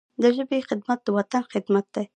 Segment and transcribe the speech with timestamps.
[0.21, 2.03] د ژبي خدمت، د وطن خدمت دی.